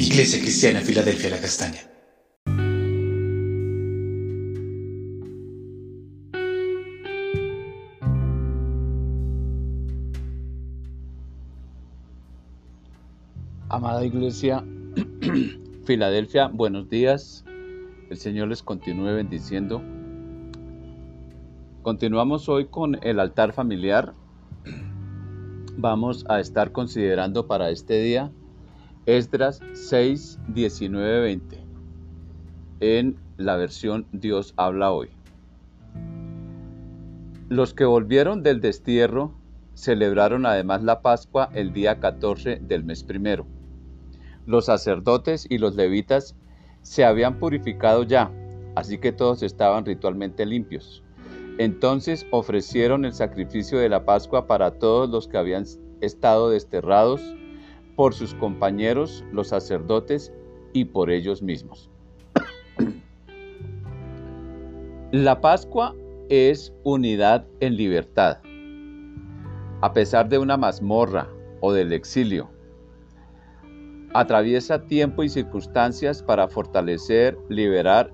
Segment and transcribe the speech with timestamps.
[0.00, 1.80] Iglesia Cristiana Filadelfia La Castaña.
[13.68, 14.64] Amada Iglesia
[15.84, 17.44] Filadelfia, buenos días.
[18.08, 19.82] El Señor les continúe bendiciendo.
[21.82, 24.12] Continuamos hoy con el altar familiar.
[25.76, 28.30] Vamos a estar considerando para este día
[29.08, 31.64] Esdras 6, 19, 20
[32.80, 35.08] en la versión Dios habla hoy.
[37.48, 39.32] Los que volvieron del destierro
[39.72, 43.46] celebraron además la Pascua el día 14 del mes primero.
[44.44, 46.36] Los sacerdotes y los levitas
[46.82, 48.30] se habían purificado ya,
[48.74, 51.02] así que todos estaban ritualmente limpios.
[51.56, 55.64] Entonces ofrecieron el sacrificio de la Pascua para todos los que habían
[56.02, 57.37] estado desterrados
[57.98, 60.32] por sus compañeros, los sacerdotes,
[60.72, 61.90] y por ellos mismos.
[65.10, 65.96] La Pascua
[66.28, 68.38] es unidad en libertad.
[69.80, 71.28] A pesar de una mazmorra
[71.60, 72.48] o del exilio,
[74.14, 78.12] atraviesa tiempo y circunstancias para fortalecer, liberar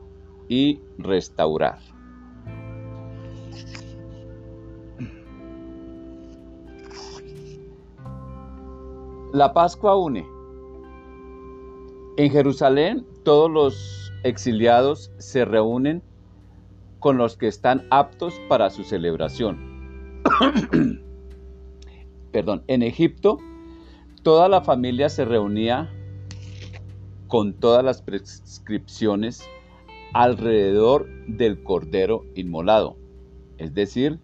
[0.48, 1.78] y restaurar.
[9.34, 10.24] La Pascua une.
[12.16, 16.04] En Jerusalén todos los exiliados se reúnen
[17.00, 20.22] con los que están aptos para su celebración.
[22.30, 23.38] Perdón, en Egipto
[24.22, 25.90] toda la familia se reunía
[27.26, 29.42] con todas las prescripciones
[30.12, 32.96] alrededor del cordero inmolado,
[33.58, 34.20] es decir,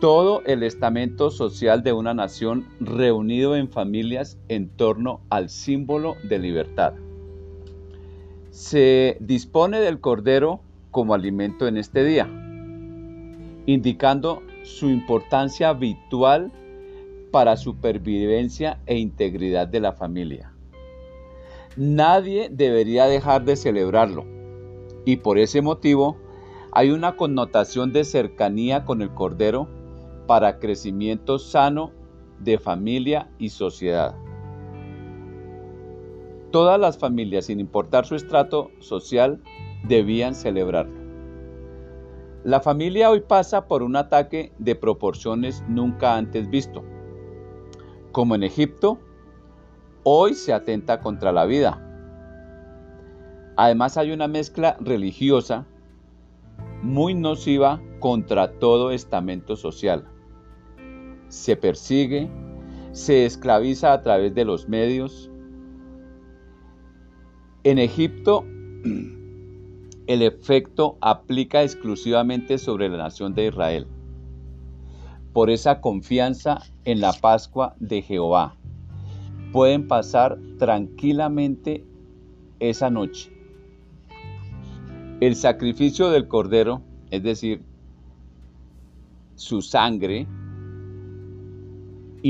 [0.00, 6.38] todo el estamento social de una nación reunido en familias en torno al símbolo de
[6.38, 6.94] libertad.
[8.50, 12.28] Se dispone del cordero como alimento en este día,
[13.66, 16.52] indicando su importancia habitual
[17.30, 20.52] para supervivencia e integridad de la familia.
[21.76, 24.24] Nadie debería dejar de celebrarlo
[25.04, 26.16] y por ese motivo
[26.72, 29.68] hay una connotación de cercanía con el cordero
[30.26, 31.92] para crecimiento sano
[32.40, 34.14] de familia y sociedad.
[36.50, 39.42] Todas las familias, sin importar su estrato social,
[39.84, 41.06] debían celebrarlo.
[42.44, 46.84] La familia hoy pasa por un ataque de proporciones nunca antes visto.
[48.12, 49.00] Como en Egipto,
[50.04, 51.82] hoy se atenta contra la vida.
[53.56, 55.66] Además hay una mezcla religiosa
[56.82, 60.06] muy nociva contra todo estamento social
[61.28, 62.28] se persigue,
[62.92, 65.30] se esclaviza a través de los medios.
[67.64, 68.44] En Egipto,
[70.06, 73.86] el efecto aplica exclusivamente sobre la nación de Israel.
[75.32, 78.56] Por esa confianza en la Pascua de Jehová,
[79.52, 81.84] pueden pasar tranquilamente
[82.60, 83.32] esa noche.
[85.20, 87.62] El sacrificio del cordero, es decir,
[89.34, 90.26] su sangre,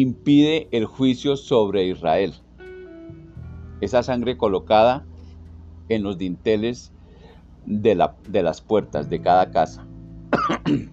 [0.00, 2.34] impide el juicio sobre Israel.
[3.80, 5.06] Esa sangre colocada
[5.88, 6.92] en los dinteles
[7.64, 9.86] de, las puertas de cada casa.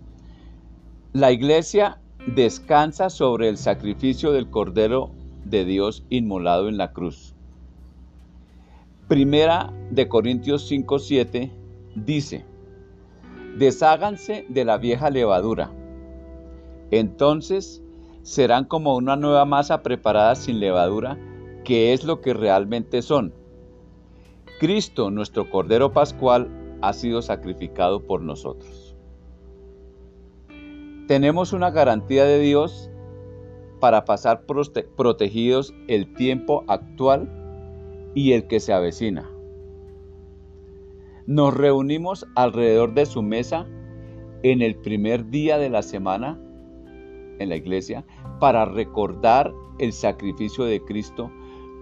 [1.14, 5.12] la iglesia descansa sobre el sacrificio del Cordero
[5.44, 7.36] de Dios inmolado en la cruz.
[9.10, 11.52] Primera de Corintios 5:7
[11.96, 12.46] dice,
[13.58, 15.72] desháganse de la vieja levadura.
[16.90, 17.83] Entonces
[18.24, 21.20] serán como una nueva masa preparada sin levadura,
[21.64, 23.34] que es lo que realmente son.
[24.60, 26.50] Cristo, nuestro Cordero Pascual,
[26.82, 28.96] ha sido sacrificado por nosotros.
[31.08, 32.90] Tenemos una garantía de Dios
[33.80, 37.30] para pasar protegidos el tiempo actual
[38.16, 39.30] y el que se avecina.
[41.26, 43.66] Nos reunimos alrededor de su mesa
[44.44, 46.40] en el primer día de la semana
[47.44, 48.04] en la iglesia
[48.40, 51.32] para recordar el sacrificio de Cristo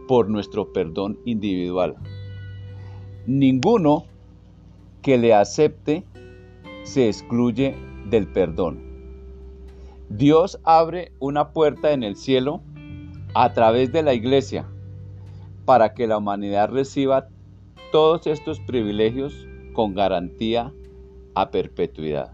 [0.08, 1.96] por nuestro perdón individual.
[3.26, 4.06] Ninguno
[5.02, 6.04] que le acepte
[6.84, 7.76] se excluye
[8.10, 8.80] del perdón.
[10.10, 12.62] Dios abre una puerta en el cielo
[13.34, 14.68] a través de la iglesia
[15.66, 17.30] para que la humanidad reciba
[17.92, 20.74] todos estos privilegios con garantía
[21.36, 22.34] a perpetuidad.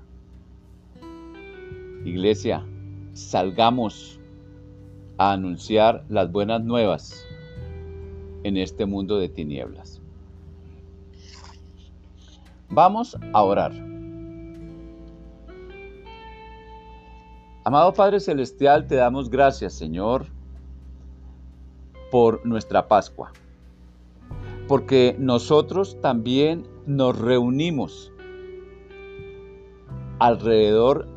[2.05, 2.65] Iglesia,
[3.17, 4.19] salgamos
[5.17, 7.25] a anunciar las buenas nuevas
[8.43, 9.99] en este mundo de tinieblas.
[12.69, 13.73] Vamos a orar.
[17.63, 20.27] Amado Padre Celestial, te damos gracias, Señor,
[22.11, 23.31] por nuestra Pascua,
[24.67, 28.11] porque nosotros también nos reunimos
[30.19, 31.16] alrededor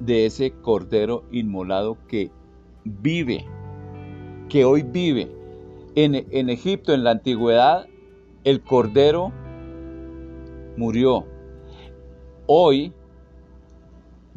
[0.00, 2.30] de ese Cordero inmolado que
[2.84, 3.44] vive,
[4.48, 5.30] que hoy vive.
[5.94, 7.86] En, en Egipto, en la antigüedad,
[8.44, 9.32] el Cordero
[10.76, 11.24] murió.
[12.46, 12.92] Hoy,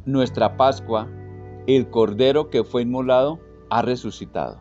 [0.06, 1.08] nuestra Pascua,
[1.68, 3.40] el Cordero que fue inmolado,
[3.70, 4.60] ha resucitado.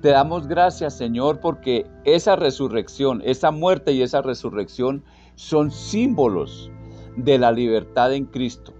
[0.00, 5.04] Te damos gracias, Señor, porque esa resurrección, esa muerte y esa resurrección
[5.36, 6.70] son símbolos
[7.16, 8.72] de la libertad en Cristo.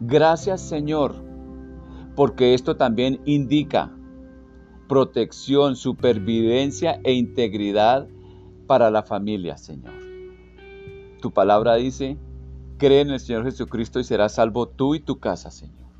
[0.00, 1.14] Gracias, Señor,
[2.16, 3.94] porque esto también indica
[4.88, 8.08] protección, supervivencia e integridad
[8.66, 9.92] para la familia, Señor.
[11.20, 12.16] Tu palabra dice,
[12.78, 15.90] cree en el Señor Jesucristo y serás salvo tú y tu casa, Señor.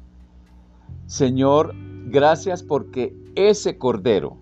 [1.04, 1.74] Señor,
[2.06, 4.38] gracias porque ese Cordero,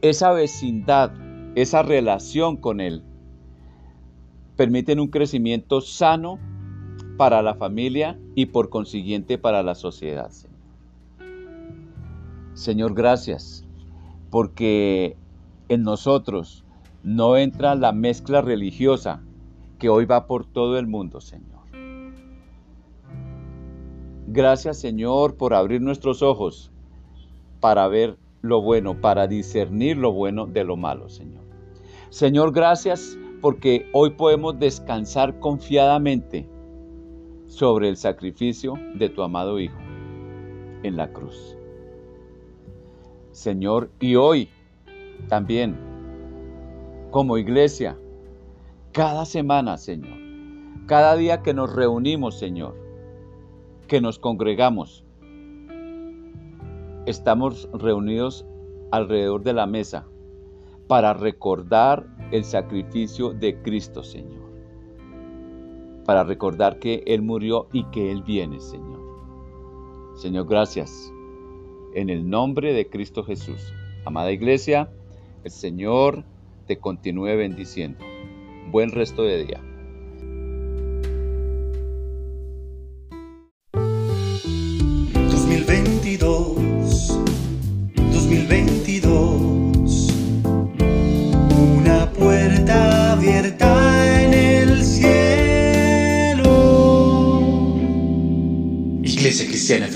[0.00, 1.10] esa vecindad,
[1.56, 3.02] esa relación con Él,
[4.54, 6.38] permiten un crecimiento sano
[7.16, 10.56] para la familia y por consiguiente para la sociedad, Señor.
[12.54, 13.64] Señor, gracias,
[14.30, 15.16] porque
[15.68, 16.64] en nosotros
[17.02, 19.22] no entra la mezcla religiosa
[19.78, 21.46] que hoy va por todo el mundo, Señor.
[24.28, 26.70] Gracias, Señor, por abrir nuestros ojos
[27.60, 31.44] para ver lo bueno, para discernir lo bueno de lo malo, Señor.
[32.10, 36.48] Señor, gracias porque hoy podemos descansar confiadamente
[37.46, 39.78] sobre el sacrificio de tu amado Hijo
[40.82, 41.56] en la cruz.
[43.32, 44.48] Señor, y hoy
[45.28, 45.76] también,
[47.10, 47.96] como iglesia,
[48.92, 50.16] cada semana, Señor,
[50.86, 52.74] cada día que nos reunimos, Señor,
[53.88, 55.04] que nos congregamos,
[57.06, 58.46] estamos reunidos
[58.90, 60.06] alrededor de la mesa
[60.88, 64.45] para recordar el sacrificio de Cristo, Señor
[66.06, 69.00] para recordar que Él murió y que Él viene, Señor.
[70.16, 71.12] Señor, gracias.
[71.94, 73.74] En el nombre de Cristo Jesús.
[74.04, 74.88] Amada iglesia,
[75.44, 76.24] el Señor
[76.66, 77.98] te continúe bendiciendo.
[78.70, 79.60] Buen resto de día.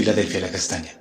[0.01, 1.00] Filadelfia La Castaña.